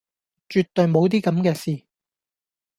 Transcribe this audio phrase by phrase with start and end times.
[0.49, 1.85] 絕對無啲咁既事